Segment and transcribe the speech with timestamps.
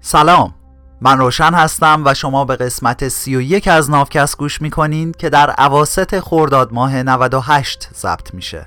[0.00, 0.54] سلام.
[1.00, 6.20] من روشن هستم و شما به قسمت 31 از نافکست گوش می‌کنین که در عواست
[6.20, 8.66] خورداد ماه 98 ضبط میشه.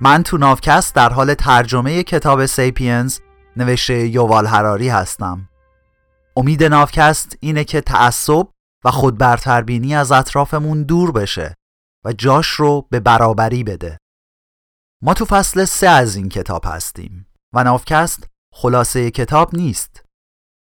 [0.00, 3.18] من تو نافکست در حال ترجمه کتاب سیپینز
[3.56, 5.48] نوشته یووال هراری هستم.
[6.36, 8.46] امید نافکست اینه که تعصب
[8.84, 11.54] و خود برتربینی از اطرافمون دور بشه
[12.04, 13.98] و جاش رو به برابری بده.
[15.02, 20.04] ما تو فصل سه از این کتاب هستیم و نافکست خلاصه کتاب نیست.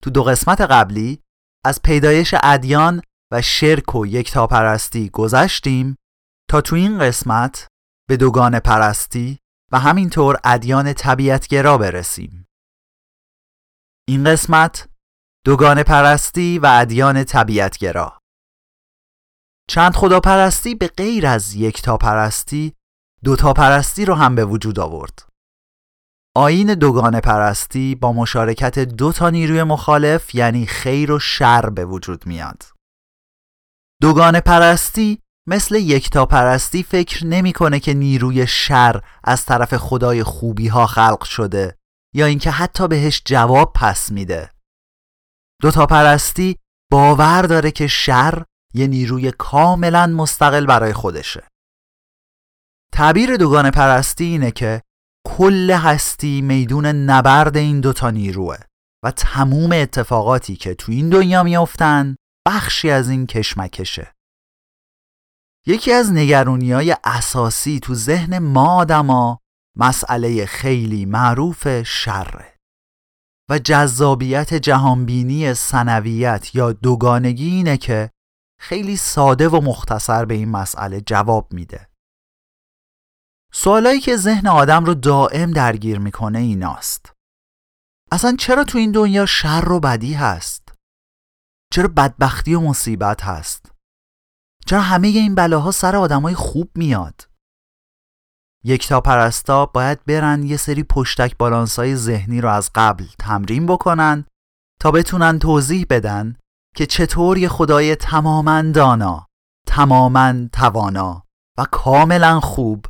[0.02, 1.22] تو دو قسمت قبلی
[1.64, 3.02] از پیدایش ادیان
[3.32, 5.96] و شرک و یکتاپرستی گذشتیم
[6.50, 7.68] تا تو این قسمت
[8.08, 9.38] به دوگان پرستی
[9.72, 12.46] و همینطور ادیان طبیعتگرا برسیم.
[14.08, 14.88] این قسمت
[15.44, 18.18] دوگان پرستی و ادیان طبیعتگرا.
[19.68, 22.74] چند خدا پرستی به غیر از یک تا پرستی
[23.24, 25.28] دوتا پرستی رو هم به وجود آورد.
[26.36, 32.26] آین دوگان پرستی با مشارکت دو تا نیروی مخالف یعنی خیر و شر به وجود
[32.26, 32.62] میاد.
[34.02, 40.86] دوگان پرستی مثل یکتا پرستی فکر نمی‌کنه که نیروی شر از طرف خدای خوبی ها
[40.86, 41.78] خلق شده
[42.14, 44.50] یا اینکه حتی بهش جواب پس میده.
[45.62, 46.56] دوتا پرستی
[46.90, 51.48] باور داره که شر یه نیروی کاملا مستقل برای خودشه.
[52.92, 54.82] تعبیر دوگان پرستی اینه که
[55.26, 58.56] کل هستی میدون نبرد این دوتا نیروه
[59.04, 64.14] و تموم اتفاقاتی که تو این دنیا میافتن بخشی از این کشمکشه.
[65.66, 69.38] یکی از نگرونی های اساسی تو ذهن ما آدما
[69.76, 72.57] مسئله خیلی معروف شره.
[73.50, 78.10] و جذابیت جهانبینی سنویت یا دوگانگی اینه که
[78.60, 81.88] خیلی ساده و مختصر به این مسئله جواب میده
[83.52, 87.12] سوالایی که ذهن آدم رو دائم درگیر می‌کنه ایناست
[88.12, 90.74] اصلا چرا تو این دنیا شر و بدی هست؟
[91.72, 93.72] چرا بدبختی و مصیبت هست؟
[94.66, 97.27] چرا همه این بلاها سر آدمای خوب میاد؟
[98.64, 104.24] یکتا پرستا باید برن یه سری پشتک بالانسای ذهنی رو از قبل تمرین بکنن
[104.80, 106.36] تا بتونن توضیح بدن
[106.76, 109.26] که چطور یه خدای تماما دانا،
[109.66, 111.22] تماما توانا
[111.58, 112.86] و کاملا خوب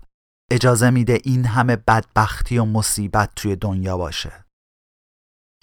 [0.51, 4.45] اجازه میده این همه بدبختی و مصیبت توی دنیا باشه.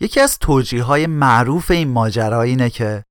[0.02, 3.04] یکی از توجیه های معروف این ماجرا اینه که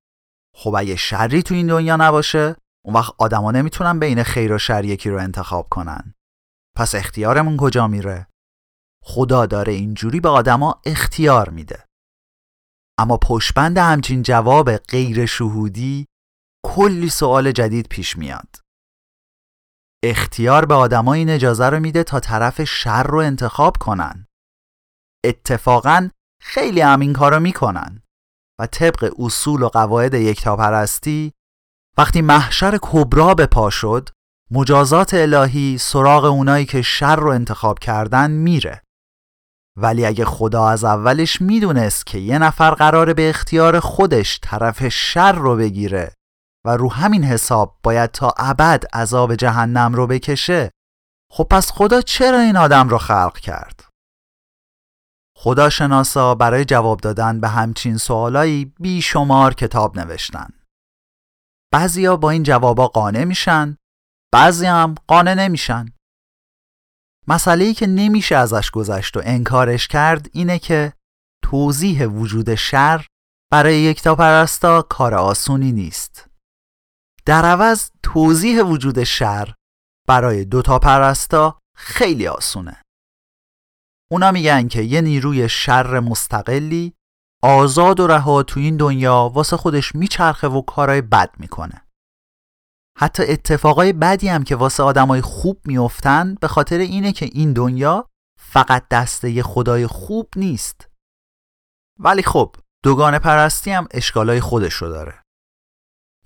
[0.57, 4.85] خب اگه شری تو این دنیا نباشه اون وقت آدما نمی‌تونن بین خیر و شر
[4.85, 6.15] یکی رو انتخاب کنن.
[6.77, 8.27] پس اختیارمون کجا میره؟
[9.05, 11.85] خدا داره اینجوری به آدما اختیار میده.
[12.99, 16.07] اما پشبند همچین جواب غیر شهودی
[16.67, 18.57] کلی سوال جدید پیش میاد.
[20.05, 24.27] اختیار به آدما این اجازه رو میده تا طرف شر رو انتخاب کنن.
[25.25, 26.09] اتفاقا
[26.41, 28.03] خیلی هم این کارو می‌کنن
[28.61, 31.33] و طبق اصول و قواعد یکتاپرستی
[31.99, 34.09] وقتی محشر کبرا به پا شد
[34.51, 38.83] مجازات الهی سراغ اونایی که شر رو انتخاب کردن میره
[39.77, 45.33] ولی اگه خدا از اولش می‌دونست که یه نفر قراره به اختیار خودش طرف شر
[45.33, 46.15] رو بگیره
[46.67, 50.71] و رو همین حساب باید تا ابد عذاب جهنم رو بکشه
[51.31, 53.85] خب پس خدا چرا این آدم رو خلق کرد؟
[55.37, 60.49] خدا شناسا برای جواب دادن به همچین سوالایی بیشمار کتاب نوشتن.
[61.73, 63.77] بعضیا با این جوابا قانع میشن
[64.35, 65.87] بعضی هم قانع نمیشن.
[67.29, 70.93] مسئله که نمیشه ازش گذشت و انکارش کرد اینه که
[71.45, 73.07] توضیح وجود شر
[73.53, 76.29] برای یکتا پرستا کار آسونی نیست.
[77.27, 79.55] در عوض توضیح وجود شر
[80.09, 82.83] برای دوتا پرستا خیلی آسونه.
[84.11, 86.95] اونا میگن که یه نیروی شر مستقلی
[87.43, 91.84] آزاد و رها تو این دنیا واسه خودش میچرخه و کارهای بد می‌کنه.
[92.97, 98.09] حتی اتفاقای بدی هم که واسه آدمای خوب میافتن به خاطر اینه که این دنیا
[98.39, 100.89] فقط دسته خدای خوب نیست.
[102.01, 105.23] ولی خب دوگانه پرستی هم اشکالای خودش رو داره.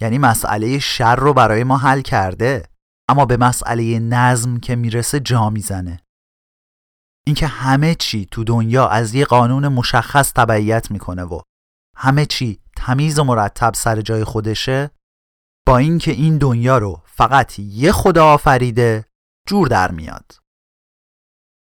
[0.01, 2.69] یعنی مسئله شر رو برای ما حل کرده
[3.09, 6.01] اما به مسئله نظم که می‌رسه جا می‌زنه.
[7.27, 11.41] اینکه همه چی تو دنیا از یه قانون مشخص تبعیت می‌کنه و
[11.97, 14.91] همه چی تمیز و مرتب سر جای خودشه
[15.69, 19.05] با اینکه این دنیا رو فقط یه خدا آفریده
[19.49, 20.39] جور در میاد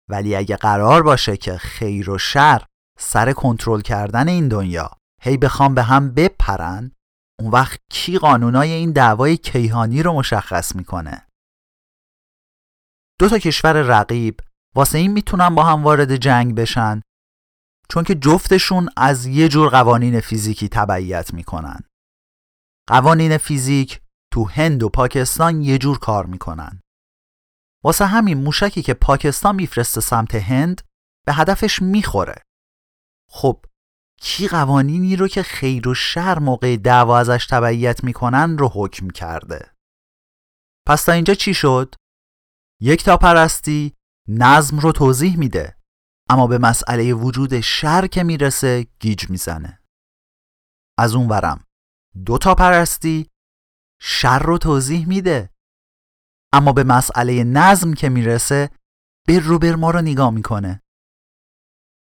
[0.09, 2.65] ولی اگه قرار باشه که خیر و شر
[2.99, 4.91] سر کنترل کردن این دنیا
[5.21, 6.91] هی بخوام به هم بپرن
[7.39, 11.27] اون وقت کی قانونای این دعوای کیهانی رو مشخص می‌کنه؟
[13.19, 14.39] دو تا کشور رقیب
[14.75, 17.01] واسه این می‌تونن با هم وارد جنگ بشن
[17.89, 21.79] چون که جفتشون از یه جور قوانین فیزیکی تبعیت می‌کنن.
[22.87, 24.01] قوانین فیزیک
[24.33, 26.81] تو هند و پاکستان یه جور کار می‌کنن.
[27.83, 30.81] واسه همین موشکی که پاکستان میفرسته سمت هند
[31.25, 32.41] به هدفش می‌خوره.
[33.29, 33.65] خب
[34.21, 39.75] کی قوانینی رو که خیر و شر موقع دعوا ازش تبعیت می‌کنن رو حکم کرده؟
[40.87, 41.95] پس تا اینجا چی شد؟
[42.81, 43.93] یک تا پرستی
[44.27, 45.77] نظم رو توضیح میده
[46.29, 49.81] اما به مسئله وجود شر که می‌رسه گیج می‌زنه
[50.97, 51.65] از اون ورم
[52.25, 53.29] دو تا پرستی
[54.01, 55.49] شر رو توضیح میده.
[56.53, 58.69] اما به مسئله نظم که می‌رسه
[59.27, 60.81] بر رو بر ما رو نگاه می‌کنه.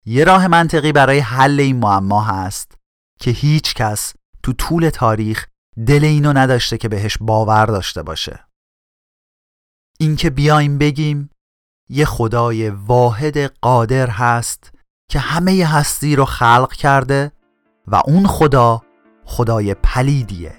[0.06, 2.79] یه راه منطقی برای حل این معما هست
[3.21, 5.47] که هیچ کس تو طول تاریخ
[5.87, 8.49] دل اینو نداشته که بهش باور داشته باشه.
[10.01, 11.31] اینکه بیایم بگیم
[11.89, 14.73] یه خدای واحد قادر هست
[15.11, 17.33] که همه هستی رو خلق کرده
[17.87, 18.83] و اون خدا
[19.31, 20.53] خدای پلیدیه.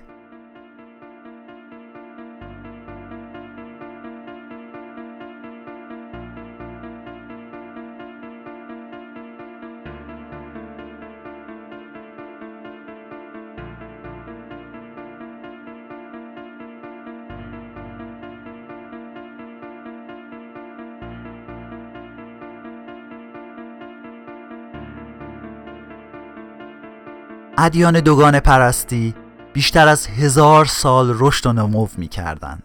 [27.69, 29.16] ادیان دوگان پرستی
[29.54, 32.62] بیشتر از هزار سال رشد و نمو می کردن.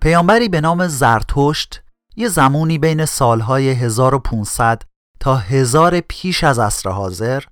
[0.00, 1.82] پیامبری به نام زرتشت
[2.16, 4.82] یه زمانی بین سالهای 1500
[5.20, 7.42] تا 1000 پیش از عصر حاضر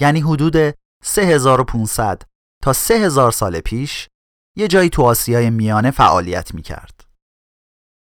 [0.00, 0.74] یعنی حدود
[1.04, 2.22] 3500
[2.62, 4.08] تا 3000 سال پیش
[4.56, 7.04] یه جایی تو آسیای میانه فعالیت می کرد.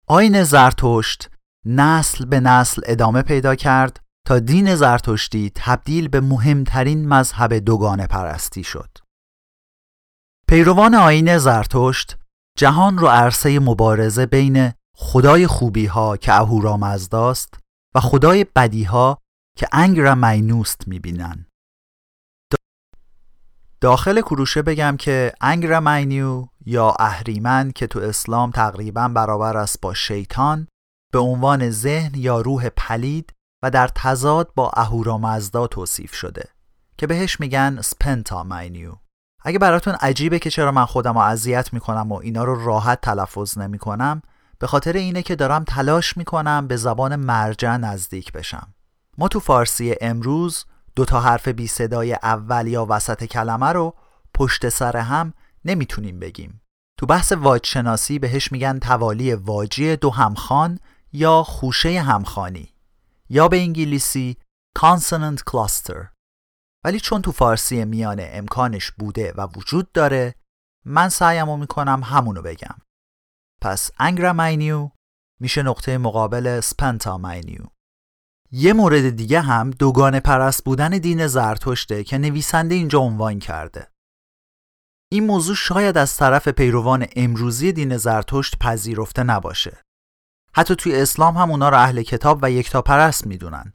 [0.08, 1.30] آین زرتشت
[1.66, 8.64] نسل به نسل ادامه پیدا کرد تا دین زرتشتی تبدیل به مهمترین مذهب دوگانه پرستی
[8.64, 8.90] شد.
[10.48, 12.18] پیروان آین زرتشت
[12.58, 17.60] جهان رو عرصه مبارزه بین خدای خوبی ها که اهورامزداست
[17.96, 19.18] و خدای بدی ها
[19.58, 21.46] که انگر مینوست می‌بینن.
[23.82, 29.94] داخل کروشه بگم که انگر مینیو یا اهریمن که تو اسلام تقریبا برابر است با
[29.94, 30.68] شیطان
[31.14, 36.50] به عنوان ذهن یا روح پلید و در تضاد با اهورامزدا توصیف شده
[36.98, 38.94] که بهش میگن سپنتا ماینیو
[39.44, 43.58] اگه براتون عجیبه که چرا من خودم رو اذیت می‌کنم و اینا رو راحت تلفظ
[43.58, 44.22] نمی‌کنم
[44.60, 48.74] به خاطر اینه که دارم تلاش می‌کنم به زبان مرجع نزدیک بشم.
[49.18, 50.66] ما تو فارسی امروز
[50.96, 53.94] دو تا حرف بی صدای اول یا وسط کلمه رو
[54.34, 55.34] پشت سر هم
[55.66, 56.62] نمی‌تونیم بگیم.
[56.98, 60.80] تو بحث واجشناسی بهش میگن توالی واجی دو همخان
[61.14, 62.73] یا خوشه همخانی
[63.34, 64.38] یا به انگلیسی
[64.80, 66.08] Consonant Cluster.
[66.86, 70.36] ولی چون تو فارسی میانه امکانش بوده و وجود داره
[70.86, 72.76] من سعیمو می‌کنم همونو بگم.
[73.62, 74.90] پس انگرامینیو
[75.40, 77.64] میشه نقطه مقابل سپنتامینیو
[78.52, 83.88] یه مورد دیگه هم دوگانه پرست بودن دین زرتشته که نویسنده اینجا عنوان کرده.
[85.12, 89.82] این موضوع شاید از طرف پیروان امروزی دین زرتشت پذیرفته نباشه.
[90.56, 93.74] حتی توی اسلام هم اونا رو اهل کتاب و یکتا پرست می‌دونن.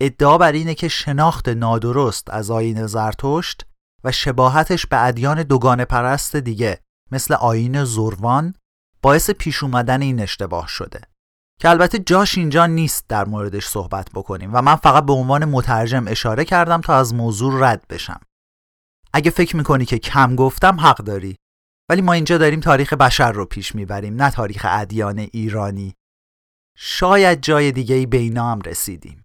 [0.00, 3.66] ادعا بر اینه که شناخت نادرست از آین زرتشت
[4.04, 6.80] و شباهتش به ادیان دوگانه پرست دیگه
[7.12, 8.54] مثل آین زروان
[9.02, 11.00] باعث پیش اومدن این اشتباه شده.
[11.60, 16.08] که البته جاش اینجا نیست در موردش صحبت بکنیم و من فقط به عنوان مترجم
[16.08, 18.20] اشاره کردم تا از موضوع رد بشم.
[19.12, 21.36] اگه فکر می‌کنی که کم گفتم حق داری.
[21.90, 25.94] ولی ما اینجا داریم تاریخ بشر رو پیش می‌بریم نه تاریخ ادیان ایرانی.
[26.80, 29.24] شاید جای دیگه ای به هم رسیدیم.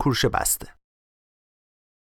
[0.00, 0.74] کورش بسته.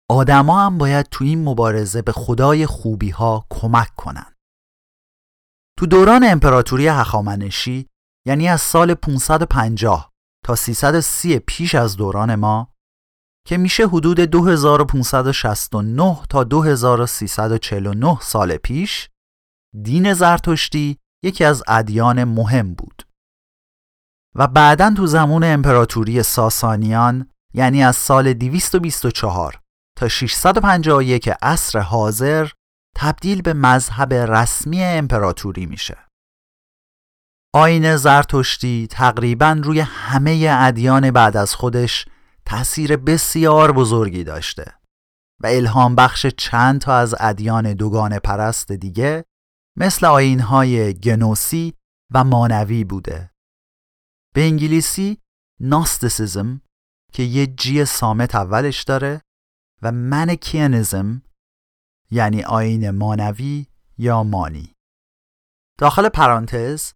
[0.09, 4.35] آدما هم باید تو این مبارزه به خدای خوبی ها کمک کنن.
[5.79, 7.87] تو دوران امپراتوری هخامنشی
[8.27, 10.11] یعنی از سال 550
[10.45, 12.73] تا 330 پیش از دوران ما
[13.47, 19.09] که میشه حدود 2569 تا 2349 سال پیش
[19.83, 23.06] دین زرتشتی یکی از ادیان مهم بود.
[24.35, 29.59] و بعدا تو زمان امپراتوری ساسانیان یعنی از سال 224
[29.97, 32.49] تا 651 عصر حاضر
[32.95, 35.97] تبدیل به مذهب رسمی امپراتوری میشه.
[37.53, 42.05] آین زرتشتی تقریبا روی همه ادیان بعد از خودش
[42.45, 44.73] تأثیر بسیار بزرگی داشته
[45.43, 49.25] و الهام بخش چند تا از ادیان دوگانه پرست دیگه
[49.77, 51.73] مثل آینهای گنوسی
[52.13, 53.31] و مانوی بوده.
[54.37, 55.17] به انگلیسی
[55.61, 56.61] ناستسیزم
[57.13, 59.21] که یه جی سامت اولش داره
[59.81, 61.21] و منکینزم
[62.11, 63.65] یعنی آین مانوی
[63.97, 64.73] یا مانی.
[65.79, 66.93] داخل پرانتز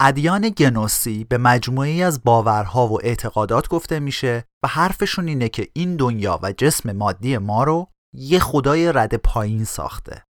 [0.00, 5.96] ادیان گنوسی به مجموعی از باورها و اعتقادات گفته میشه و حرفشون اینه که این
[5.96, 10.24] دنیا و جسم مادی ما رو یه خدای رد پایین ساخته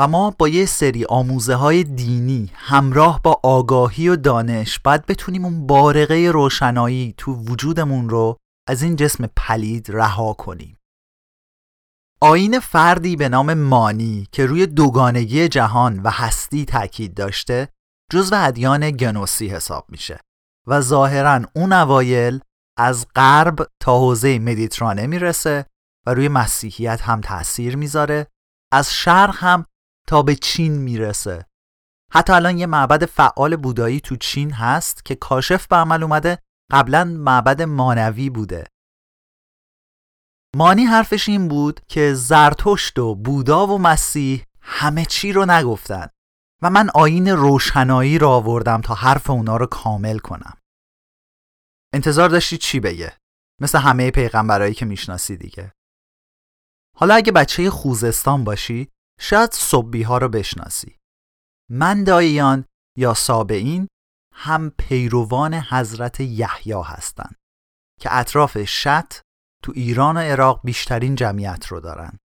[0.00, 5.44] و ما با یه سری آموزه های دینی همراه با آگاهی و دانش باید بتونیم
[5.44, 8.36] اون بارقه روشنایی تو وجودمون رو
[8.68, 10.76] از این جسم پلید رها کنیم.
[12.20, 17.68] آین فردی به نام مانی که روی دوگانگی جهان و هستی تاکید داشته
[18.12, 20.20] جزو ادیان گنوسی حساب میشه
[20.66, 22.40] و ظاهرا اون اوایل
[22.78, 25.66] از غرب تا حوزه مدیترانه می‌رسه
[26.06, 28.26] و روی مسیحیت هم تاثیر می‌ذاره.
[28.72, 29.64] از شرق هم
[30.10, 31.46] تا به چین می‌رسه.
[32.12, 36.38] حتی الان یه معبد فعال بودایی تو چین هست که کاشف به عمل اومده
[36.72, 38.66] قبلا معبد مانوی بوده.
[40.56, 46.06] مانی حرفش این بود که زرتشت و بودا و مسیح همه چی رو نگفتن
[46.62, 50.56] و من آین روشنایی رو آوردم تا حرف اونا رو کامل کنم.
[51.94, 53.16] انتظار داشتی چی بگه؟
[53.60, 55.72] مثل همه پیغمبرایی که می‌شناسی دیگه.
[56.96, 58.88] حالا اگه بچه خوزستان باشی
[59.20, 60.96] شاید صبی ها رو بشناسی
[61.70, 62.64] من داییان
[62.98, 63.88] یا سابعین
[64.34, 67.36] هم پیروان حضرت یحیی هستند
[68.00, 69.14] که اطراف شط
[69.62, 72.18] تو ایران و عراق بیشترین جمعیت رو دارن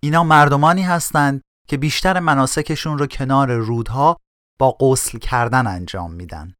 [0.00, 4.16] اینا مردمانی هستند که بیشتر مناسکشون رو کنار رودها
[4.58, 6.54] با غسل کردن انجام میدن.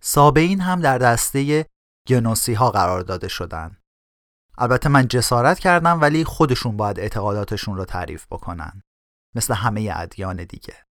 [0.00, 1.66] سابعین هم در دسته
[2.08, 3.77] گنوسی ها قرار داده شدن.
[4.60, 8.82] البته من جسارت کردم ولی خودشون باید اعتقاداتشون رو تعریف بکنن.
[9.34, 10.84] مثل همه ادیان دیگه.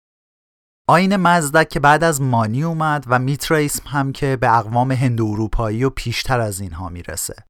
[0.88, 5.84] آین مزدک که بعد از مانی اومد و میتریسم هم که به اقوام هند اروپایی
[5.84, 7.44] و پیشتر از اینها می‌رسه.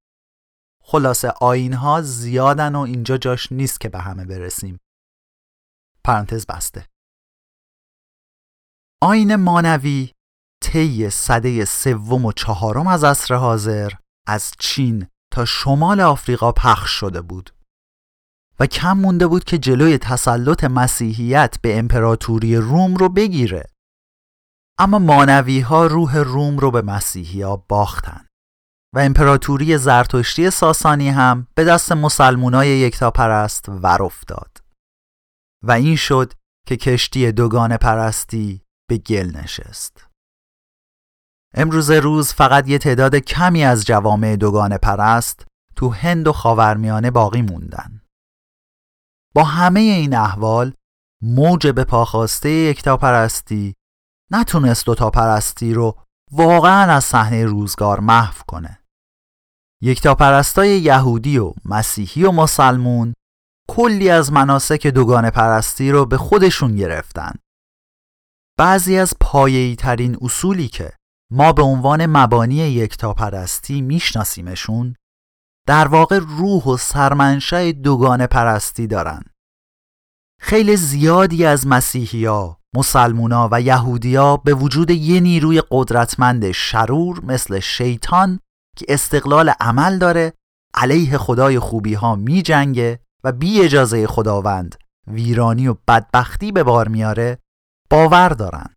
[0.83, 4.79] خلاصه آین ها زیادن و اینجا جاش نیست که به همه برسیم.
[6.05, 6.87] پرانتز بسته
[9.03, 10.13] آین مانوی
[10.63, 13.93] طی صده سوم و چهارم از عصر حاضر
[14.27, 17.51] از چین تا شمال آفریقا پخش شده بود
[18.61, 23.65] و کم مونده بود که جلوی تسلط مسیحیت به امپراتوری روم رو بگیره
[24.79, 28.27] اما مانوی ها روح روم رو به مسیحی ها باختن
[28.95, 34.59] و امپراتوری زرتشتی ساسانی هم به دست مسلمونای یکتاپرست ور افتاد
[35.65, 36.33] و این شد
[36.67, 40.06] که کشتی دوگان پرستی به گل نشست.
[41.55, 47.43] امروز روز فقط یه تعداد کمی از جوامع دوگان پرست تو هند و خاورمیانه باقی
[47.43, 48.01] موندن.
[49.35, 50.73] با همه این احوال
[51.23, 53.75] موج به پاخواسته یکتا پرستی
[54.31, 55.99] نتونست دوتا پرستی رو
[56.33, 58.81] واقعا از صحنه روزگار محو کنه.
[59.83, 63.15] یکتا پرستای یهودی و مسیحی و مسلمون
[63.69, 67.33] کلی از مناسک دوگان پرستی رو به خودشون گرفتن.
[68.59, 70.96] بعضی از پایه‌ای ترین اصولی که
[71.31, 74.95] ما به عنوان مبانی یکتا پرستی میشناسیمشون
[75.67, 79.23] در واقع روح و سرمنشه دوگان پرستی دارن.
[80.41, 88.41] خیلی زیادی از مسیحیا، مسلمونا و یهودیا به وجود یه نیروی قدرتمند شرور مثل شیطان
[88.77, 90.33] که استقلال عمل داره
[90.75, 94.75] علیه خدای خوبی ها می جنگه و بی اجازه خداوند
[95.07, 97.39] ویرانی و بدبختی به بار میاره
[97.91, 98.76] باور دارن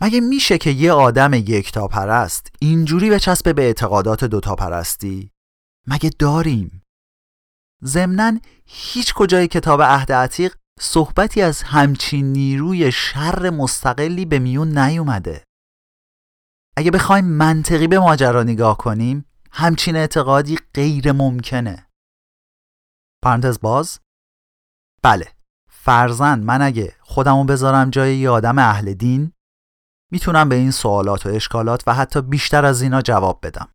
[0.00, 5.30] مگه میشه که یه آدم یکتا پرست اینجوری به چسب به اعتقادات دوتا پرستی؟
[5.86, 6.82] مگه داریم؟
[7.84, 15.44] ضمنا هیچ کجای کتاب عهد عتیق صحبتی از همچین نیروی شر مستقلی به میون نیومده
[16.76, 21.86] اگه بخوایم منطقی به ماجرا نگاه کنیم همچین اعتقادی غیر ممکنه
[23.24, 24.00] پرانتز باز
[25.02, 25.32] بله
[25.70, 29.32] فرزن من اگه خودمو بذارم جای یه آدم اهل دین
[30.12, 33.72] می‌تونم به این سوالات و اشکالات و حتی بیشتر از اینا جواب بدم.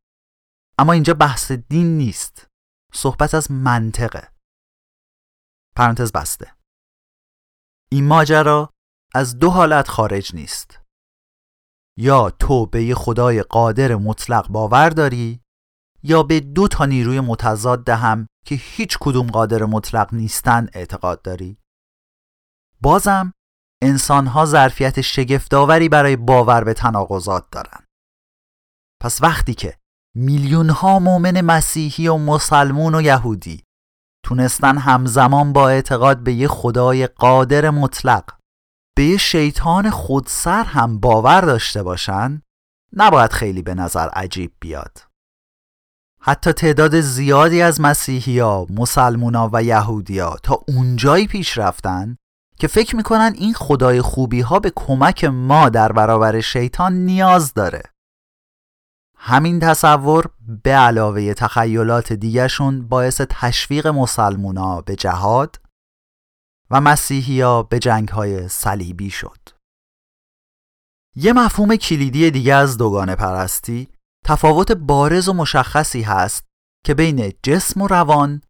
[0.77, 2.47] اما اینجا بحث دین نیست.
[2.93, 4.31] صحبت از منطقه.
[5.75, 6.55] پرانتز بسته.
[7.91, 8.69] این ماجرا
[9.13, 10.79] از دو حالت خارج نیست.
[11.97, 15.41] یا تو به یه خدای قادر مطلق باور داری
[16.03, 21.57] یا به دو تا نیروی متضاد هم که هیچ کدوم قادر مطلق نیستن اعتقاد داری.
[22.81, 23.33] بازم
[23.81, 27.85] انسان ها ظرفیت شگفتآوری برای باور به تناقضات دارن
[29.01, 29.77] پس وقتی که
[30.15, 33.63] میلیون ها مؤمن مسیحی و مسلمون و یهودی
[34.25, 38.23] تونستن همزمان با اعتقاد به یه خدای قادر مطلق
[38.97, 42.41] به یه شیطان خودسر هم باور داشته باشن
[42.93, 44.97] نباید خیلی به نظر عجیب بیاد.
[46.21, 52.17] حتی تعداد زیادی از مسیحیا، مسلمونا و یهودیا تا اونجایی پیش رفتن
[52.61, 57.83] که فکر می‌کنن این خدای خوبی ها به کمک ما در برابر شیطان نیاز داره
[59.17, 60.29] همین تصور
[60.63, 65.61] به علاوه تخیلات دیگرشون باعث تشویق مسلمونا به جهاد
[66.69, 69.39] و مسیحیا به جنگ های صلیبی شد.
[71.15, 73.87] یه مفهوم کلیدی دیگه از دوگانه پرستی
[74.25, 76.45] تفاوت بارز و مشخصی هست
[76.85, 78.41] که بین جسم و روان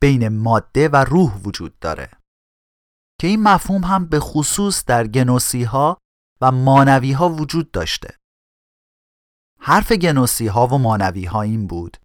[0.00, 2.10] بین ماده و روح وجود داره
[3.20, 5.98] که این مفهوم هم به خصوص در گنوسی ها
[6.40, 8.16] و مانوی ها وجود داشته.
[9.60, 11.96] حرف گنوسی ها و مانوی ها این بود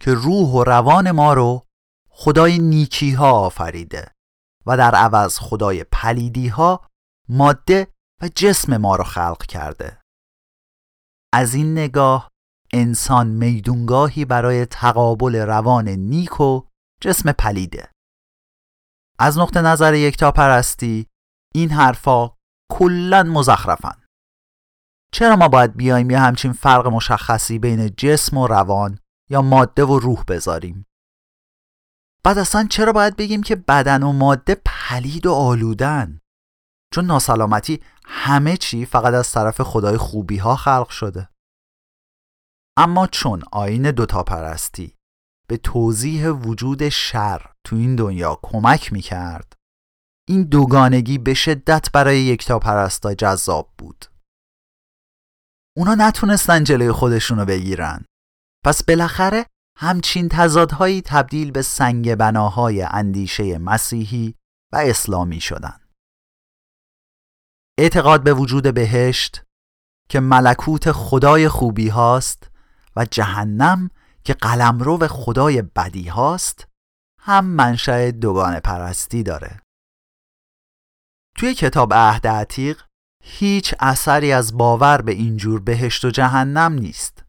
[0.00, 1.62] که روح و روان ما رو
[2.08, 4.12] خدای نیکی ها آفریده
[4.66, 6.88] و در عوض خدای پلیدی ها
[7.28, 7.88] ماده
[8.22, 10.00] و جسم ما رو خلق کرده.
[11.32, 12.30] از این نگاه
[12.72, 16.62] انسان میدونگاهی برای تقابل روان نیک و
[17.00, 17.93] جسم پلیده.
[19.18, 21.06] از نقطه نظر یکتا پرستی
[21.54, 22.30] این حرفا
[22.72, 24.02] کلا مزخرفن.
[25.12, 28.98] چرا ما باید بیایم یه همچین فرق مشخصی بین جسم و روان
[29.30, 30.86] یا ماده و روح بذاریم؟
[32.24, 36.20] بعد اصلا چرا باید بگیم که بدن و ماده پلید و آلودن؟
[36.94, 41.28] چون ناسلامتی همه چی فقط از طرف خدای خوبی ها خلق شده.
[42.76, 44.96] اما چون آین دوتا پرستی
[45.46, 49.52] به توضیح وجود شر تو این دنیا کمک می‌کرد.
[50.28, 54.04] این دوگانگی به شدت برای یکتا پرستا جذاب بود.
[55.76, 58.04] اونا نتونستن جلوی خودشونو بگیرن.
[58.64, 59.46] پس بالاخره
[59.76, 64.34] همچین تضادهایی تبدیل به سنگ بناهای اندیشه مسیحی
[64.72, 65.80] و اسلامی شدن.
[67.78, 69.42] اعتقاد به وجود بهشت
[70.08, 72.50] که ملکوت خدای خوبی هاست
[72.96, 73.90] و جهنم
[74.24, 76.68] که قلمرو خدای بدی هاست
[77.20, 79.60] هم منشأ دوگان پرستی داره.
[81.36, 82.82] توی کتاب عهد عتیق
[83.22, 87.24] هیچ اثری از باور به اینجور بهشت و جهنم نیست.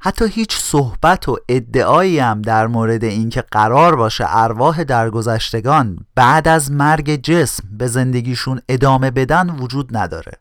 [0.00, 6.72] حتی هیچ صحبت و ادعایی هم در مورد اینکه قرار باشه ارواح درگذشتگان بعد از
[6.72, 10.32] مرگ جسم به زندگیشون ادامه بدن وجود نداره.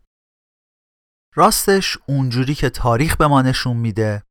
[1.36, 4.23] راستش اونجوری که تاریخ به ما نشون میده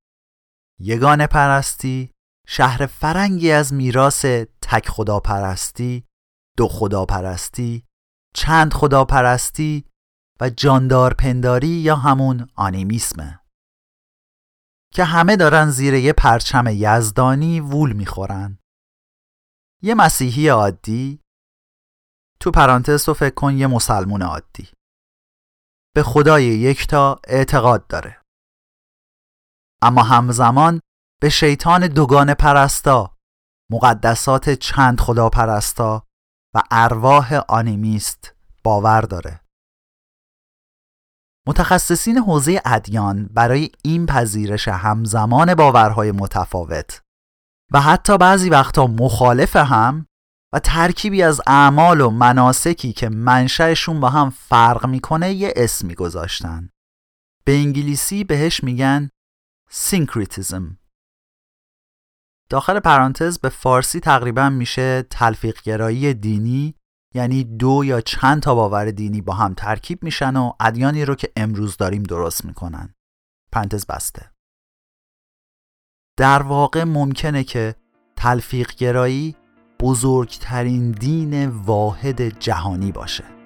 [0.80, 2.10] یگان پرستی
[2.46, 4.24] شهر فرنگی از میراث
[4.62, 6.04] تک خدا پرستی
[6.56, 7.84] دو خدا پرستی
[8.34, 9.84] چند خدا پرستی
[10.40, 13.40] و جاندار پنداری یا همون آنیمیسمه.
[14.92, 18.58] که همه دارن زیر یه پرچم یزدانی وول می‌خورن.
[19.82, 21.20] یه مسیحی عادی
[22.40, 24.68] تو پرانتز تو فکر کن یه مسلمون عادی.
[25.94, 28.23] به خدای یکتا اعتقاد داره.
[29.84, 30.80] اما همزمان
[31.22, 33.16] به شیطان دوگان پرستا
[33.70, 36.06] مقدسات چند خدا پرستا
[36.54, 39.40] و ارواح آنیمیست باور داره.
[41.48, 47.00] متخصصین حوزه ادیان برای این پذیرش همزمان باورهای متفاوت
[47.72, 50.06] و حتی بعضی وقتا مخالف هم
[50.54, 56.68] و ترکیبی از اعمال و مناسکی که منشأشون با هم فرق می‌کنه یه اسمی گذاشتن.
[57.44, 59.10] به انگلیسی بهش میگن
[59.76, 60.78] syncretism
[62.50, 66.74] داخل پرانتز به فارسی تقریبا میشه تلفیق گرایی دینی
[67.14, 71.32] یعنی دو یا چند تا باور دینی با هم ترکیب میشن و ادیانی رو که
[71.36, 72.94] امروز داریم درست می‌کنن.
[73.52, 74.30] پرانتز بسته.
[76.18, 77.74] در واقع ممکنه که
[78.16, 79.36] تلفیق گرایی
[79.80, 83.43] بزرگترین دین واحد جهانی باشه.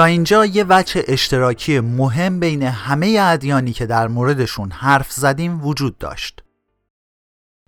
[0.00, 5.98] تا اینجا یه وجه اشتراکی مهم بین همه ادیانی که در موردشون حرف زدیم وجود
[5.98, 6.42] داشت.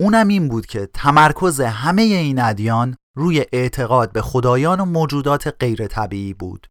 [0.00, 5.86] اونم این بود که تمرکز همه این ادیان روی اعتقاد به خدایان و موجودات غیر
[5.86, 6.66] طبیعی بود.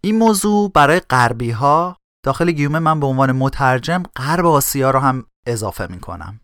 [0.00, 5.26] این موضوع برای غربی ها داخل گیومه من به عنوان مترجم غرب آسیا رو هم
[5.46, 6.40] اضافه می کنم.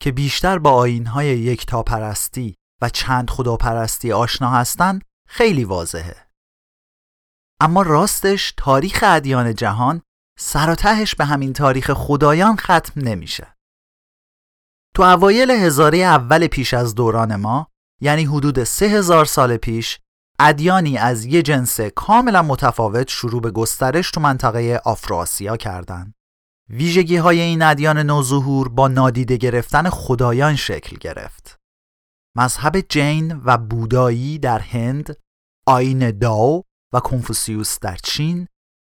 [0.00, 6.29] که بیشتر با آینهای یکتاپرستی و چند خداپرستی آشنا هستند خیلی واضحه.
[7.60, 10.02] اما راستش تاریخ ادیان جهان
[10.38, 10.76] سر
[11.18, 13.56] به همین تاریخ خدایان ختم نمیشه.
[14.94, 17.66] تو اوایل هزاره اول پیش از دوران ما
[18.00, 19.98] یعنی حدود سه هزار سال پیش
[20.38, 26.14] ادیانی از یه جنس کاملا متفاوت شروع به گسترش تو منطقه آفراسیا کردند.
[26.68, 31.58] ویژگی های این ادیان نوظهور با نادیده گرفتن خدایان شکل گرفت.
[32.36, 35.16] مذهب جین و بودایی در هند،
[35.66, 38.46] آین داو و کنفوسیوس در چین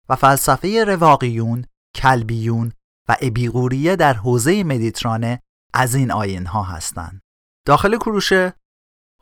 [0.09, 2.71] و فلسفه رواقیون، کلبیون
[3.09, 5.39] و ابیغوریه در حوزه مدیترانه
[5.73, 7.21] از این آین ها هستند.
[7.65, 8.53] داخل کروشه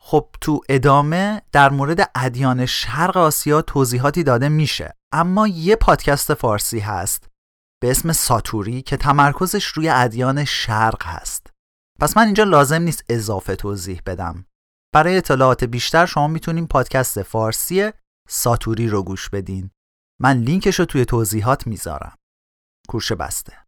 [0.00, 4.94] خب تو ادامه در مورد ادیان شرق آسیا توضیحاتی داده میشه.
[5.12, 7.28] اما یه پادکست فارسی هست
[7.82, 11.46] به اسم ساتوری که تمرکزش روی ادیان شرق هست.
[12.00, 14.44] پس من اینجا لازم نیست اضافه توضیح بدم.
[14.94, 17.90] برای اطلاعات بیشتر شما می‌تونین پادکست فارسی
[18.28, 19.70] ساتوری رو گوش بدین.
[20.20, 22.16] من لینکش رو توی توضیحات می‌ذارم.
[22.88, 23.64] کورش بسته.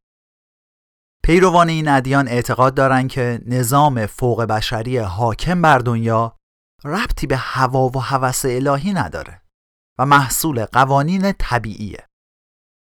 [1.25, 6.37] پیروان این ادیان اعتقاد دارن که نظام فوق بشری حاکم بر دنیا
[6.85, 9.43] ربطی به هوا و هوس الهی نداره
[9.99, 12.09] و محصول قوانین طبیعیه.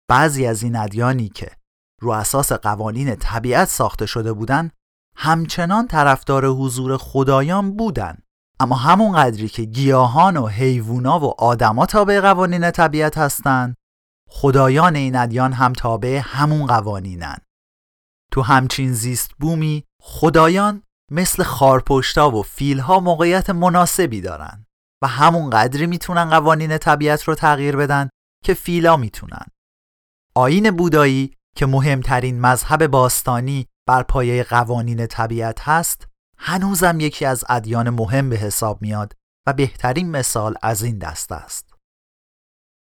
[0.09, 1.57] بعضی از این ادیانی که
[2.01, 4.71] رو اساس قوانین طبیعت ساخته شده بودن
[5.17, 8.22] همچنان طرفدار حضور خدایان بودن.
[8.63, 13.77] اما همون قدری که گیاهان و حیوونا و آدما تابع قوانین طبیعت هستند
[14.29, 17.37] خدایان این ادیان هم تابع همون قوانینن.
[18.33, 24.67] تو همچین زیست بومی خدایان مثل خارپشتا و فیلها موقعیت مناسبی دارن
[25.03, 28.09] و همون قدری می‌تونن قوانین طبیعت رو تغییر بدن
[28.45, 29.47] که فیلا می‌تونن.
[30.35, 36.12] آین بودایی که مهمترین مذهب باستانی بر پایه قوانین طبیعت هست
[36.45, 41.75] هنوزم یکی از ادیان مهم به حساب میاد و بهترین مثال از این دست است.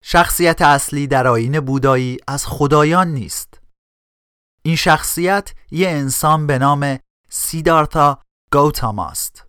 [0.03, 3.61] شخصیت اصلی در آین بودایی از خدایان نیست.
[4.63, 9.47] این شخصیت یه انسان به نام سیدارتا گوتاما است.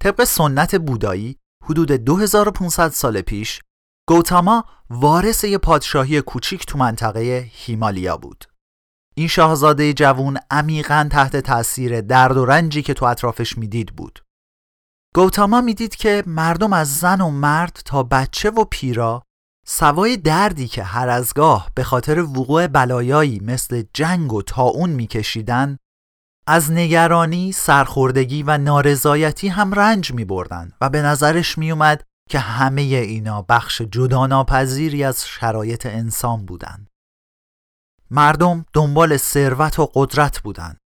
[0.00, 3.60] طبق سنت بودایی حدود 2500 سال پیش
[4.08, 8.49] گوتاما وارث یه پادشاهی کوچیک تو منطقه هیمالیا بود.
[9.20, 14.24] این شاهزاده جوون عمیقا تحت تاثیر درد و رنجی که تو اطرافش می‌دید بود.
[15.14, 19.22] گوتاما می‌دید که مردم از زن و مرد تا بچه و پیرا
[19.66, 25.76] سوای دردی که هر از گاه به خاطر وقوع بلایایی مثل جنگ و تاون میکشیدن
[26.46, 32.38] از نگرانی، سرخوردگی و نارضایتی هم رنج می بردن و به نظرش می اومد که
[32.38, 36.89] همه اینا بخش جداناپذیری از شرایط انسان بودند.
[38.10, 40.78] مردم دنبال ثروت و قدرت بودند.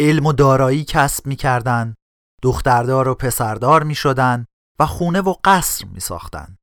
[0.00, 1.94] علم و دارایی کسب می‌کردند،
[2.42, 4.46] دختردار و پسردار می‌شدند
[4.78, 6.58] و خونه و قصر میساختند.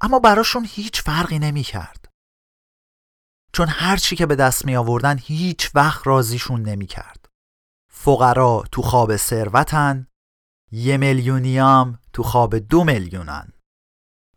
[0.00, 2.04] اما براشون هیچ فرقی نمی‌کرد.
[3.52, 7.26] چون هر چی که به دست می آوردن هیچ وقت راضیشون نمی‌کرد.
[7.92, 10.06] فقرا تو خواب ثروتن،
[10.72, 13.52] یه میلیونیام تو خواب دو میلیونن.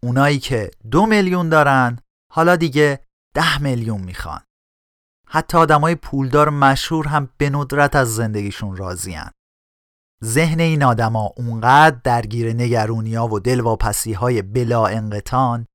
[0.04, 2.00] اونایی که دو میلیون دارن
[2.32, 4.44] حالا دیگه ده میلیون می‌خوان.
[5.34, 9.32] حتی آدمای پولدار مشهور هم به ندرت از زندگیشون راضیان.
[10.24, 15.66] ذهن این آدما اونقدر درگیر نگرونیا و دلواپسی های بلا انقطان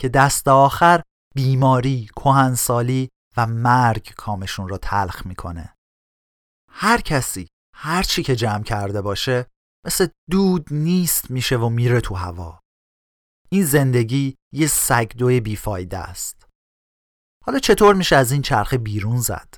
[0.00, 1.02] که دست آخر
[1.34, 5.74] بیماری، کهنسالی و مرگ کامشون رو تلخ می‌کنه.
[6.70, 9.46] هر کسی هر چی که جمع کرده باشه
[9.86, 12.60] مثل دود نیست میشه و میره تو هوا.
[13.50, 16.37] این زندگی یه سگدوی بیفایده است.
[17.48, 19.54] حالا چطور میشه از این چرخه بیرون زد؟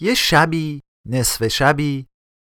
[0.00, 2.06] یه شبی، نصف شبی،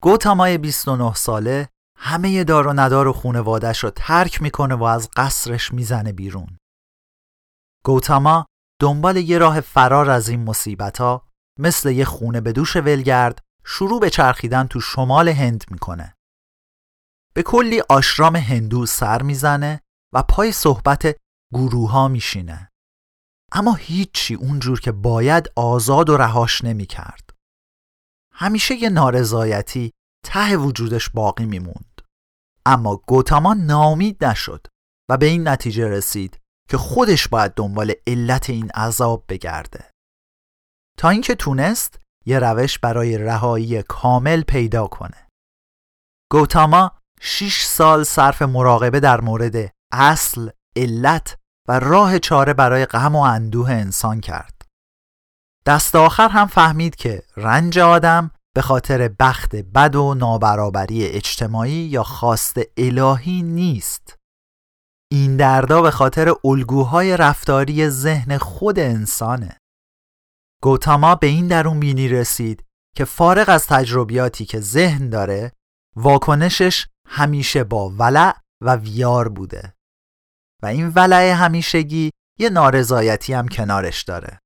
[0.02, 5.72] گوتامای 29 ساله همه دار و ندار و خونوادش رو ترک می‌کنه و از قصرش
[5.72, 6.57] می‌زنه بیرون.
[7.85, 8.46] گوتاما
[8.81, 11.28] دنبال یه راه فرار از این مصیبت ها
[11.59, 16.14] مثل یه خونه به دوش ولگرد شروع به چرخیدن تو شمال هند می‌کنه.
[17.35, 19.81] به کلی آشرام هندو سر می‌زنه
[20.14, 21.16] و پای صحبت
[21.52, 22.71] گروه ها میشینه.
[23.54, 27.30] اما هیچی اونجور که باید آزاد و رهاش نمی کرد.
[28.34, 29.92] همیشه یه نارضایتی
[30.24, 32.00] ته وجودش باقی میموند.
[32.66, 34.66] اما گوتاما نامید نشد
[35.10, 36.38] و به این نتیجه رسید
[36.68, 39.90] که خودش باید دنبال علت این عذاب بگرده.
[40.98, 45.28] تا اینکه تونست یه روش برای رهایی کامل پیدا کنه.
[46.30, 51.38] گوتاما 6 سال صرف مراقبه در مورد اصل، علت
[51.68, 54.62] و راه چاره برای غم و اندوه انسان کرد.
[55.66, 62.03] دست آخر هم فهمید که رنج آدم به خاطر بخت بد و نابرابری اجتماعی یا
[62.03, 64.18] خواست الهی نیست.
[65.12, 69.57] این دردا به خاطر الگوهای رفتاری ذهن خود انسانه.
[70.62, 72.64] گوتاما به این درون بینی رسید
[72.96, 75.53] که فارغ از تجربیاتی که ذهن داره
[75.96, 78.33] واکنشش همیشه با ولع
[78.64, 79.75] و ویار بوده.
[80.62, 84.38] و این ولع همیشگی یه نارضایتی هم کنارش داره.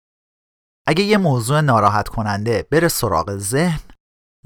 [0.87, 3.81] اگه یه موضوع ناراحت کننده بره سراغ ذهن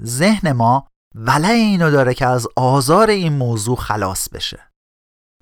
[0.03, 4.71] ذهن ما ولع اینو داره که از آزار این موضوع خلاص بشه.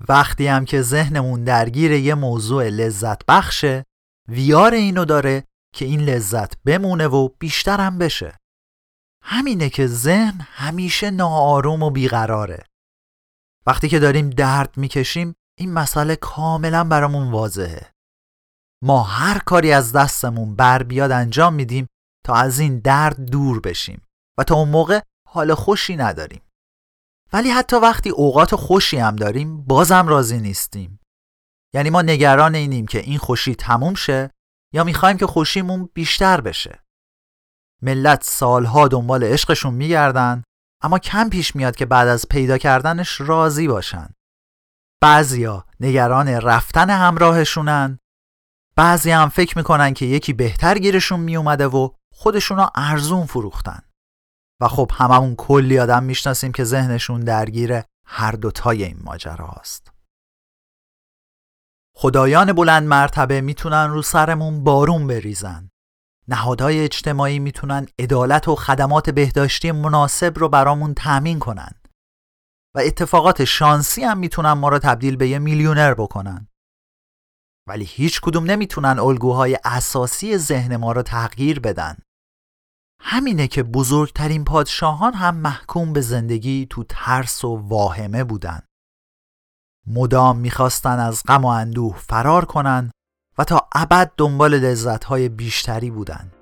[0.09, 3.85] وقتی هم که ذهنمون درگیر یه موضوع لذت بخشه
[4.27, 5.43] ویار اینو داره
[5.75, 8.37] که این لذت بمونه و بیشترم بشه.
[9.23, 12.63] همینه که ذهن همیشه ناآروم و بیقراره.
[13.67, 17.91] وقتی که داریم درد می‌کشیم این مسئله کاملا برامون واضحه.
[18.83, 21.87] ما هر کاری از دستمون بر بیاد انجام میدیم
[22.25, 24.01] تا از این درد دور بشیم
[24.37, 26.41] و تا اون موقع حال خوشی نداریم.
[27.33, 30.99] ولی حتی وقتی اوقات خوشی هم داریم بازم راضی نیستیم.
[31.73, 34.31] یعنی ما نگران اینیم که این خوشی تموم شه
[34.73, 36.83] یا می‌خوایم که خوشیمون بیشتر بشه.
[37.81, 40.43] ملت سالها دنبال عشقشون میگردن
[40.83, 44.09] اما کم پیش میاد که بعد از پیدا کردنش راضی باشن.
[45.01, 47.99] بعضیا نگران رفتن همراهشونن.
[48.75, 53.81] بعضی هم فکر می‌کنن که یکی بهتر گیرشون میومده و خودشونو ارزون فروختن.
[54.61, 59.91] و خب هممون کلی آدم می‌شناسیم که ذهنشون درگیر هر دوتای این ماجرا هست
[61.95, 65.69] خدایان بلند مرتبه می‌تونن رو سرمون بارون بریزن.
[66.27, 71.78] نهادهای اجتماعی می‌تونن عدالت و خدمات بهداشتی مناسب رو برامون تأمین کنن.
[72.75, 76.47] و اتفاقات شانسی هم می‌تونن ما رو تبدیل به یه میلیونر بکنن.
[77.67, 81.97] ولی هیچ کدوم نمی‌تونن الگوهای اساسی ذهن ما رو تغییر بدن.
[83.01, 88.61] همینه که بزرگترین پادشاهان هم محکوم به زندگی تو ترس و واهمه بودن.
[89.87, 92.91] مدام می‌خواستن از غم و اندوه فرار کنن
[93.37, 96.38] و تا ابد دنبال لذتهای بیشتری بودند.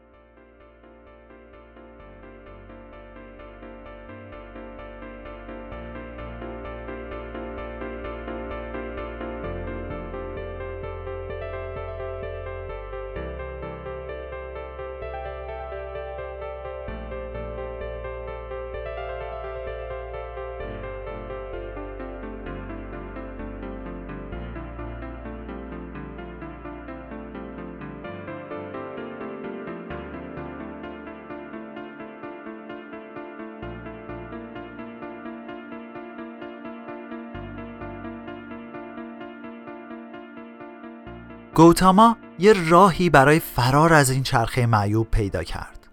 [41.57, 45.87] گوتاما یه راهی برای فرار از این چرخه معیوب پیدا کرد.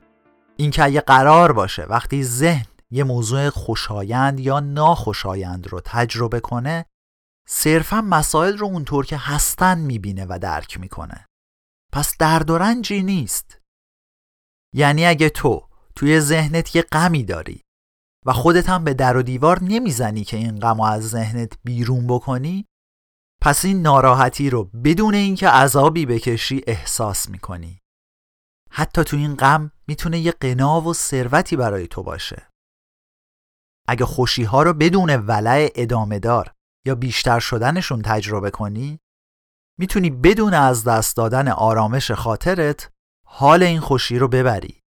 [0.56, 6.86] اینکه اگه قرار باشه وقتی ذهن یه موضوع خوشایند یا ناخوشایند رو تجربه کنه
[7.48, 11.26] صرفا مسائل رو اونطور که هستن می‌بینه و درک می‌کنه.
[11.92, 13.60] پس درد و رنجی نیست.
[14.74, 17.60] یعنی اگه تو توی ذهنت یه غمی داری
[18.26, 22.66] و خودت هم به در و دیوار نمی‌زنی که این غم از ذهنت بیرون بکنی
[23.44, 27.80] پس این ناراحتی رو بدون اینکه عذابی بکشی احساس می‌کنی.
[28.70, 32.48] حتی تو این غم می‌تونه یه قنا و ثروتی برای تو باشه.
[33.88, 36.52] اگه خوشی ها رو بدون ولع ادامه دار
[36.86, 38.98] یا بیشتر شدنشون تجربه کنی
[39.78, 42.90] می‌تونی بدون از دست دادن آرامش خاطرت
[43.26, 44.80] حال این خوشی رو ببری.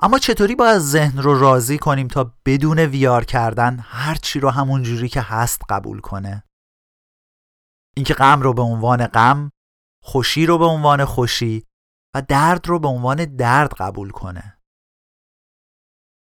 [0.00, 4.82] اما چطوری باید ذهن رو راضی کنیم تا بدون ویار کردن هر چی رو همون
[4.82, 6.45] جوری که هست قبول کنه؟
[7.96, 9.50] اینکه غم رو به عنوان غم
[10.02, 11.64] خوشی رو به عنوان خوشی
[12.14, 14.58] و درد رو به عنوان درد قبول کنه.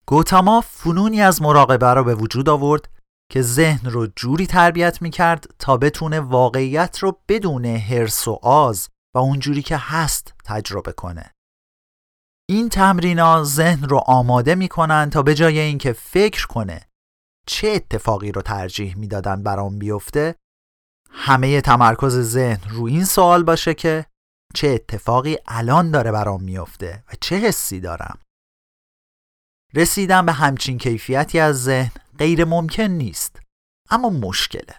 [0.07, 2.89] گوتاما فنونی از مراقبه رو به وجود آورد
[3.31, 8.89] که ذهن رو جوری تربیت می کرد تا بتونه واقعیت رو بدون هرس و آز
[9.15, 11.35] و اونجوری که هست تجربه کنه.
[12.49, 16.89] این تمرینا ذهن رو آماده می‌کنن تا به جای اینکه فکر کنه
[17.47, 20.35] چه اتفاقی رو ترجیح می‌دادن برام بیفته
[21.13, 24.07] همه تمرکز ذهن رو این سوال باشه که
[24.55, 28.19] چه اتفاقی الان داره برام میفته و چه حسی دارم.
[29.75, 33.41] رسیدن به همچین کیفیتی از ذهن غیر ممکن نیست
[33.91, 34.75] اما مشکله.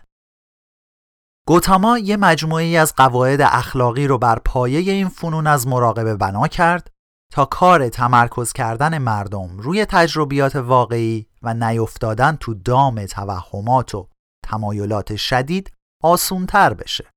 [1.48, 6.92] گوتاما یه مجموعه از قواعد اخلاقی رو بر پایه این فنون از مراقبه بنا کرد
[7.32, 14.08] تا کار تمرکز کردن مردم روی تجربیات واقعی و نیفتادن تو دام توهمات و
[14.46, 17.12] تمایلات شدید آسونتر بشه.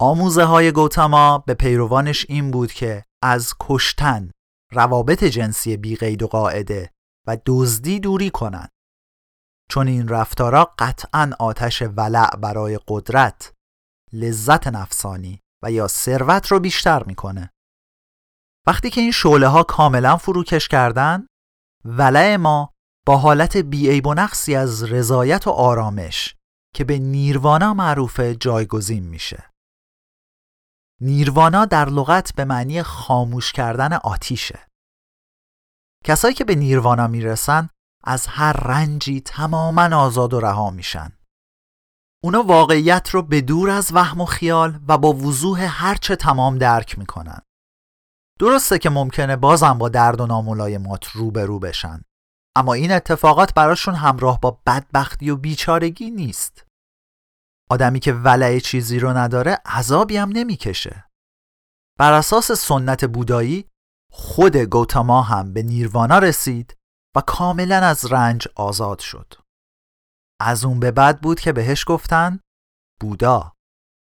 [0.00, 4.30] آموزه های گوتاما به پیروانش این بود که از کشتن،
[4.72, 6.90] روابط جنسی بیقید و قاعده
[7.26, 8.70] و دزدی دوری کنند.
[9.70, 13.52] چون این رفتارا قطعا آتش ولع برای قدرت،
[14.12, 17.50] لذت نفسانی و یا ثروت رو بیشتر می‌کنه.
[18.66, 21.26] وقتی که این شعله ها کاملا فروکش کردن
[21.84, 22.72] ولع ما
[23.06, 26.35] با حالت بیعیب و نقصی از رضایت و آرامش
[26.76, 29.50] که به نیروانا معروف جایگزین میشه.
[31.00, 34.66] نیروانا در لغت به معنی خاموش کردن آتیشه.
[36.04, 37.68] کسایی که به نیروانا می‌رسن
[38.04, 41.12] از هر رنجی تماما آزاد و رها میشن.
[42.24, 46.98] اونا واقعیت رو به دور از وهم و خیال و با وضوح هرچه تمام درک
[46.98, 47.40] می‌کنن.
[48.38, 52.02] درسته که ممکنه بازم با درد و ناملایمات روبرو بشن.
[52.56, 56.65] اما این اتفاقات براشون همراه با بدبختی و بیچارگی نیست.
[57.70, 61.04] آدمی که ولع چیزی رو نداره عذابی هم نمی‌کشه.
[61.98, 63.70] بر اساس سنت بودایی
[64.12, 66.76] خود گوتاما هم به نیروانا رسید
[67.16, 69.34] و کاملا از رنج آزاد شد.
[70.40, 72.40] از اون به بعد بود که بهش گفتن
[73.00, 73.52] بودا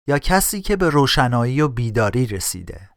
[0.08, 2.90] یا کسی که به روشنایی و بیداری رسیده.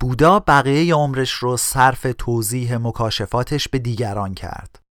[0.00, 4.82] بودا بقیه عمرش رو صرف توضیح مکاشفاتش به دیگران کرد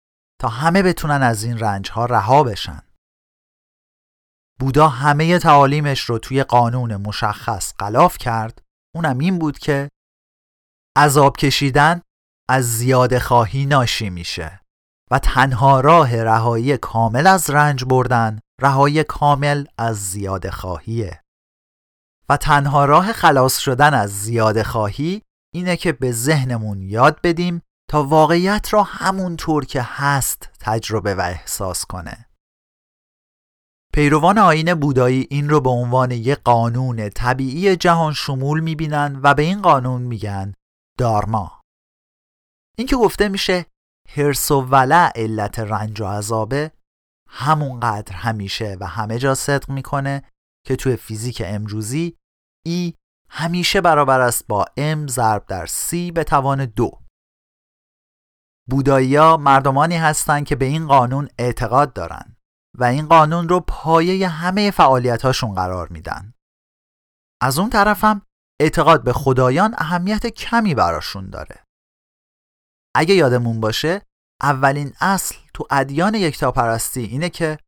[0.41, 2.86] تا همه بتونن از این رنج ها رها بشن.
[4.61, 8.63] بودا همه تعالیمش رو توی قانون مشخص قلاف کرد.
[8.95, 9.89] اونم این بود که
[10.99, 12.01] عذاب کشیدن
[12.51, 14.61] از زیاد خواهی ناشی میشه
[15.11, 21.21] و تنها راه رهایی کامل از رنج بردن رهایی کامل از زیاد خواهیه.
[22.29, 25.23] و تنها راه خلاص شدن از زیاد خواهی
[25.55, 31.85] اینه که به ذهنمون یاد بدیم تا واقعیت را همونطور که هست تجربه و احساس
[31.85, 32.26] کنه.
[33.97, 39.43] پیروان آین بودایی این رو به عنوان یک قانون طبیعی جهان شمول می‌بینن و به
[39.43, 40.55] این قانون میگن
[40.99, 41.61] دارما.
[42.79, 43.67] این که گفته میشه
[44.09, 46.73] هرس و ولع علت رنج و عذابه
[47.29, 50.23] همونقدر همیشه و همه جا صدق می‌کنه
[50.67, 52.17] که توی فیزیک امروزی
[52.67, 52.95] ای
[53.31, 56.91] همیشه برابر است با m ضرب در c به توان دو.
[58.69, 62.36] بودایی مردمانی هستند که به این قانون اعتقاد دارند
[62.79, 66.33] و این قانون رو پایه همه فعالیت هاشون قرار میدن.
[67.43, 68.23] از اون طرفم
[68.61, 71.65] اعتقاد به خدایان اهمیت کمی براشون داره.
[72.95, 74.03] اگه یادمون باشه
[74.43, 77.59] اولین اصل تو ادیان یکتاپرستی اینه که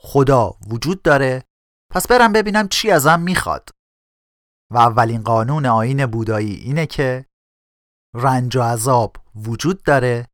[0.00, 1.44] خدا وجود داره
[1.92, 3.70] پس برم ببینم چی ازم می‌خواد
[4.72, 7.26] و اولین قانون آین بودایی اینه که
[8.14, 10.28] رنج و عذاب وجود داره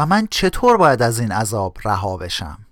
[0.00, 2.66] و من چطور باید از این عذاب رها بشم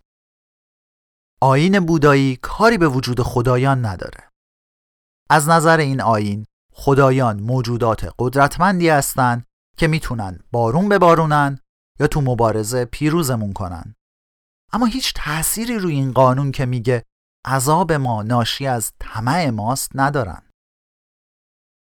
[1.42, 4.28] آین بودایی کاری به وجود خدایان نداره.
[5.30, 11.58] از نظر این آین خدایان موجودات قدرتمندی هستند که می‌تونن بارون ببارونن
[12.00, 13.94] یا تو مبارزه پیروزمون کنن.
[14.72, 17.04] اما هیچ تأثیری روی این قانون که میگه
[17.46, 20.42] عذاب ما ناشی از طمع ماست ندارن.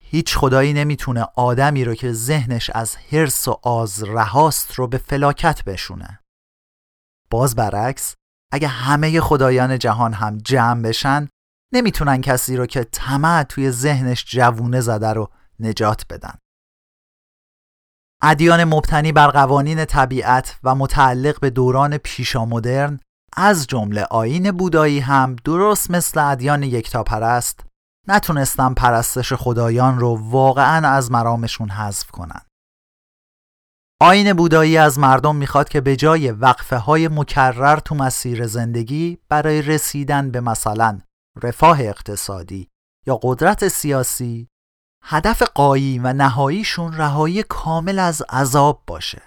[0.04, 5.64] هیچ خدایی نمی‌تونه آدمی رو که ذهنش از حرس و آز رهاست رو به فلاکت
[5.64, 6.20] بشونه.
[7.30, 8.16] باز برعکس
[8.56, 11.28] اگه همه خدایان جهان هم جمع بشن
[11.74, 16.34] نمی‌تونن کسی رو که طمع توی ذهنش جوونه زده رو نجات بدن
[18.22, 23.00] ادیان مبتنی بر قوانین طبیعت و متعلق به دوران پیشامدرن
[23.38, 27.66] از جمله آین بودایی هم درست مثل ادیان یکتاپرست
[28.08, 32.42] نتونستن پرستش خدایان رو واقعا از مرامشون حذف کنن.
[34.02, 39.62] آین بودایی از مردم می‌خواد که به جای وقفه های مکرر تو مسیر زندگی برای
[39.62, 41.00] رسیدن به مثلا
[41.44, 42.70] رفاه اقتصادی
[43.08, 44.48] یا قدرت سیاسی
[45.04, 49.22] هدف قایی و نهاییشون رهایی کامل از عذاب باشه.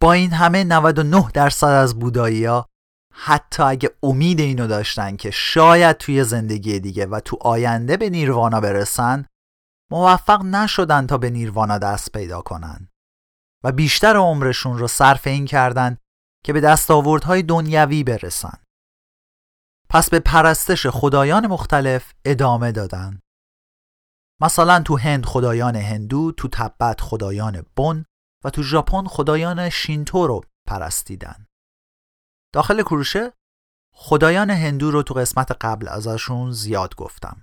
[0.00, 2.66] با این همه 99 درصد از بودایی ها
[3.14, 8.60] حتی اگه امید اینو داشتن که شاید توی زندگی دیگه و تو آینده به نیروانا
[8.60, 9.26] برسن
[9.90, 12.89] موفق نشدن تا به نیروانا دست پیدا کنن
[13.64, 15.96] و بیشتر عمرشون رو صرف این کردن
[16.44, 18.58] که به دستاوردهای دنیوی برسن.
[19.88, 23.20] پس به پرستش خدایان مختلف ادامه دادن.
[24.40, 28.04] مثلا تو هند خدایان هندو تو تبت خدایان بن
[28.44, 31.46] و تو ژاپن خدایان شینتو رو پرستیدن.
[32.54, 33.32] داخل کروشه
[33.94, 37.42] خدایان هندو رو تو قسمت قبل ازشون زیاد گفتم.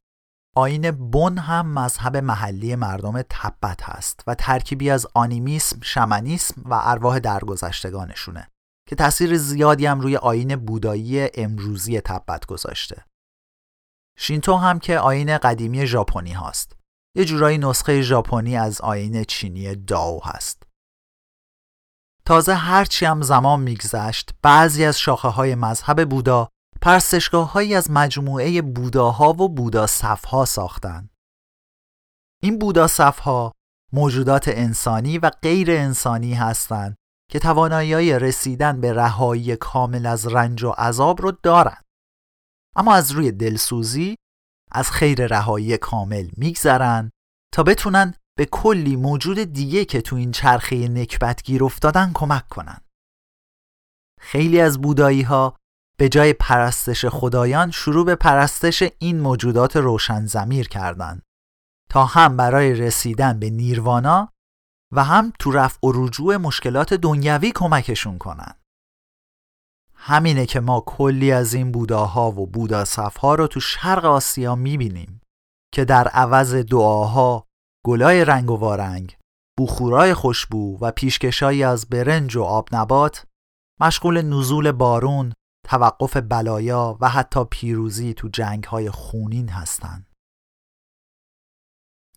[0.58, 7.20] آین بن هم مذهب محلی مردم تبت هست و ترکیبی از آنیمیسم، شمنیسم و ارواح
[7.20, 8.48] درگذشتگانشونه
[8.90, 13.06] که تاثیر زیادی هم روی آین بودایی امروزی تبت گذاشته.
[14.18, 16.76] شینتو هم که آین قدیمی ژاپنی هاست
[17.16, 20.64] یه جورایی نسخه ژاپنی از آین چینی داو هست.
[22.26, 26.50] تازه هرچی هم زمان میگذشت بعضی از شاخه های مذهب بودا
[26.88, 31.10] پرستشگاه هایی از مجموعه بوداها و بودا صفها ساختن.
[32.44, 33.52] این بودا صفها
[33.94, 36.96] موجودات انسانی و غیر انسانی هستند
[37.32, 41.84] که توانایی رسیدن به رهایی کامل از رنج و عذاب رو دارند.
[42.76, 44.16] اما از روی دلسوزی
[44.72, 47.10] از خیر رهایی کامل میگذرن
[47.54, 52.82] تا بتونن به کلی موجود دیگه که تو این چرخه نکبت گیر افتادن کمک کنن.
[54.20, 55.58] خیلی از بودایی ها
[56.00, 61.24] به جای پرستش خدایان شروع به پرستش این موجودات روشن زمیر کردند
[61.90, 64.34] تا هم برای رسیدن به نیروانا
[64.94, 68.54] و هم تو رفع و رجوع مشکلات دنیوی کمکشون کنن.
[69.94, 75.22] همینه که ما کلی از این بوداها و بودا صفها رو تو شرق آسیا می‌بینیم
[75.74, 77.48] که در عوض دعاها
[77.86, 79.18] گلای رنگ و وارنگ
[79.60, 83.26] بخورای خوشبو و پیشکشایی از برنج و آب نبات
[83.80, 85.34] مشغول نزول بارون
[85.68, 90.08] توقف بلایا و حتی پیروزی تو جنگ های خونین هستند.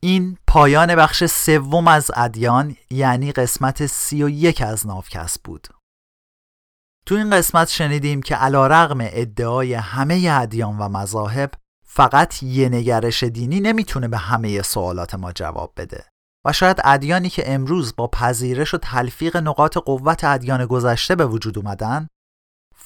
[0.02, 5.68] این پایان بخش سوم از ادیان یعنی قسمت سی و یک از نافکس بود.
[7.06, 11.54] تو این قسمت شنیدیم که علا رغم ادعای همه ادیان و مذاهب
[11.86, 16.04] فقط یه نگرش دینی نمی‌تونه به همه سوالات ما جواب بده
[16.46, 21.58] و شاید ادیانی که امروز با پذیرش و تلفیق نقاط قوت ادیان گذشته به وجود
[21.58, 22.08] اومدن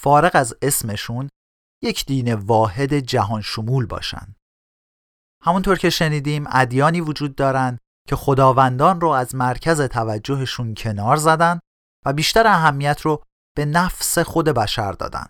[0.04, 1.28] فارغ از اسمشون
[1.82, 4.34] یک دین واحد جهان شمول باشن
[5.42, 7.78] همونطور که شنیدیم ادیانی وجود دارن
[8.08, 11.60] که خداوندان رو از مرکز توجهشون کنار زدن
[12.06, 13.22] و بیشتر اهمیت رو
[13.56, 15.26] به نفس خود بشر دادن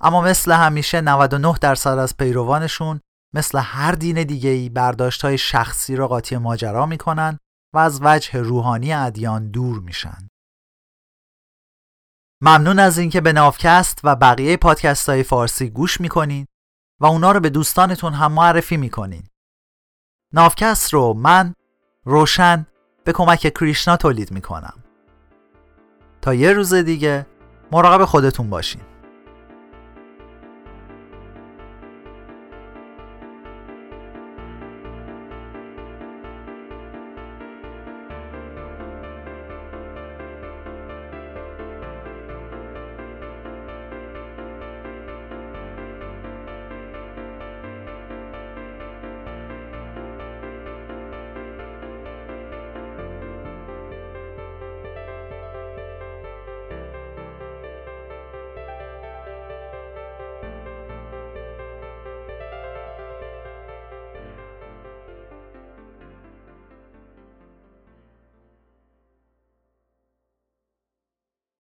[0.00, 3.00] اما مثل همیشه 99 درصد از پیروانشون
[3.34, 7.38] مثل هر دین دیگه‌ای برداشت های شخصی را قاطی ماجرا می‌کنن
[7.74, 10.27] و از وجه روحانی ادیان دور میشن.
[12.40, 16.46] ممنون از اینکه به نافکست و بقیه پادکست های فارسی گوش می‌کنین
[17.00, 19.22] و اونا رو به دوستانتون هم معرفی می‌کنین.
[20.32, 21.54] نافکست رو من
[22.04, 22.66] روشن
[23.04, 24.74] به کمک کریشنا تولید می‌کنم.
[26.22, 27.26] تا یه روز دیگه
[27.72, 28.82] مراقب خودتون باشین.